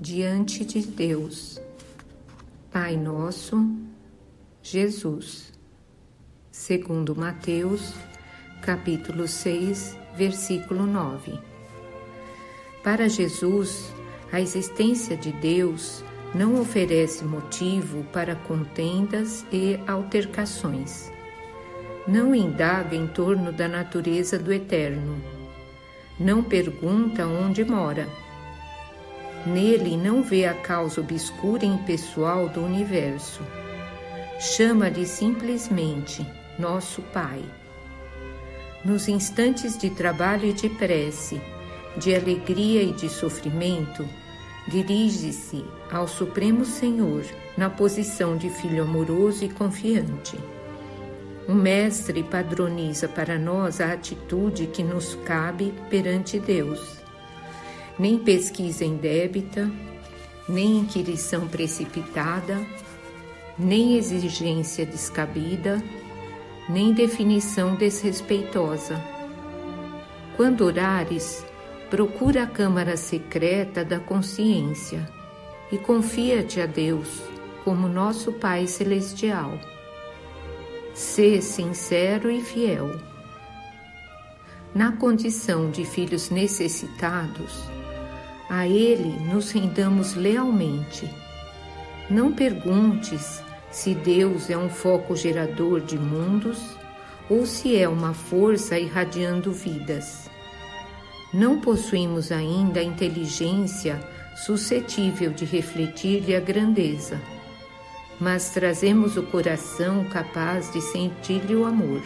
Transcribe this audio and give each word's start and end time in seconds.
diante 0.00 0.64
de 0.64 0.80
Deus. 0.80 1.60
Pai 2.70 2.96
nosso, 2.96 3.68
Jesus. 4.62 5.52
Segundo 6.52 7.16
Mateus, 7.16 7.94
capítulo 8.62 9.26
6, 9.26 9.96
versículo 10.16 10.86
9. 10.86 11.40
Para 12.82 13.08
Jesus, 13.08 13.92
a 14.30 14.40
existência 14.40 15.16
de 15.16 15.32
Deus 15.32 16.04
não 16.32 16.60
oferece 16.60 17.24
motivo 17.24 18.04
para 18.12 18.36
contendas 18.36 19.44
e 19.50 19.80
altercações. 19.86 21.10
Não 22.06 22.34
indaga 22.34 22.94
em 22.94 23.06
torno 23.08 23.52
da 23.52 23.66
natureza 23.66 24.38
do 24.38 24.52
eterno. 24.52 25.20
Não 26.18 26.42
pergunta 26.42 27.26
onde 27.26 27.64
mora 27.64 28.08
Nele 29.48 29.96
não 29.96 30.22
vê 30.22 30.44
a 30.44 30.52
causa 30.52 31.00
obscura 31.00 31.64
e 31.64 31.68
impessoal 31.68 32.50
do 32.50 32.62
universo. 32.62 33.40
Chama-lhe 34.38 35.06
simplesmente 35.06 36.26
nosso 36.58 37.00
Pai. 37.00 37.42
Nos 38.84 39.08
instantes 39.08 39.78
de 39.78 39.88
trabalho 39.88 40.50
e 40.50 40.52
de 40.52 40.68
prece, 40.68 41.40
de 41.96 42.14
alegria 42.14 42.82
e 42.82 42.92
de 42.92 43.08
sofrimento, 43.08 44.06
dirige-se 44.68 45.64
ao 45.90 46.06
Supremo 46.06 46.66
Senhor 46.66 47.24
na 47.56 47.70
posição 47.70 48.36
de 48.36 48.50
filho 48.50 48.82
amoroso 48.82 49.46
e 49.46 49.48
confiante. 49.48 50.38
O 51.48 51.54
Mestre 51.54 52.22
padroniza 52.22 53.08
para 53.08 53.38
nós 53.38 53.80
a 53.80 53.94
atitude 53.94 54.66
que 54.66 54.82
nos 54.82 55.14
cabe 55.24 55.72
perante 55.88 56.38
Deus 56.38 56.97
nem 57.98 58.18
pesquisa 58.18 58.84
indébita, 58.84 59.70
nem 60.48 60.78
inquirição 60.78 61.48
precipitada, 61.48 62.64
nem 63.58 63.96
exigência 63.96 64.86
descabida, 64.86 65.82
nem 66.68 66.92
definição 66.92 67.74
desrespeitosa. 67.74 69.02
Quando 70.36 70.64
orares, 70.64 71.44
procura 71.90 72.44
a 72.44 72.46
câmara 72.46 72.96
secreta 72.96 73.84
da 73.84 73.98
consciência 73.98 75.08
e 75.72 75.78
confia-te 75.78 76.60
a 76.60 76.66
Deus 76.66 77.22
como 77.64 77.88
nosso 77.88 78.32
Pai 78.32 78.66
Celestial. 78.66 79.58
Sê 80.94 81.40
sincero 81.40 82.30
e 82.30 82.40
fiel. 82.40 82.98
Na 84.74 84.92
condição 84.92 85.70
de 85.70 85.84
filhos 85.84 86.30
necessitados, 86.30 87.64
a 88.48 88.66
Ele 88.66 89.18
nos 89.30 89.50
rendamos 89.50 90.14
lealmente. 90.14 91.08
Não 92.08 92.32
perguntes 92.32 93.42
se 93.70 93.94
Deus 93.94 94.48
é 94.48 94.56
um 94.56 94.70
foco 94.70 95.14
gerador 95.14 95.80
de 95.80 95.98
mundos 95.98 96.58
ou 97.28 97.44
se 97.44 97.76
é 97.76 97.86
uma 97.86 98.14
força 98.14 98.78
irradiando 98.78 99.52
vidas. 99.52 100.30
Não 101.32 101.60
possuímos 101.60 102.32
ainda 102.32 102.80
a 102.80 102.82
inteligência 102.82 104.00
suscetível 104.34 105.30
de 105.30 105.44
refletir-lhe 105.44 106.34
a 106.34 106.40
grandeza, 106.40 107.20
mas 108.18 108.50
trazemos 108.50 109.18
o 109.18 109.22
coração 109.24 110.04
capaz 110.04 110.72
de 110.72 110.80
sentir-lhe 110.80 111.54
o 111.54 111.66
amor. 111.66 112.00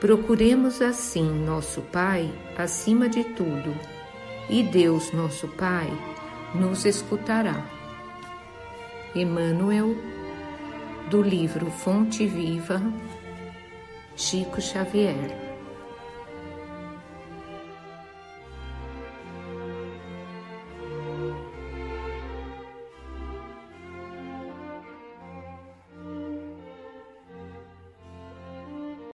Procuremos 0.00 0.82
assim 0.82 1.22
nosso 1.44 1.82
Pai 1.82 2.28
acima 2.56 3.08
de 3.08 3.22
tudo 3.22 3.99
e 4.50 4.64
Deus, 4.64 5.12
nosso 5.12 5.46
Pai, 5.46 5.88
nos 6.54 6.84
escutará. 6.84 7.64
Emmanuel, 9.14 9.96
do 11.08 11.22
livro 11.22 11.70
Fonte 11.70 12.26
Viva, 12.26 12.82
Chico 14.16 14.60
Xavier. 14.60 15.49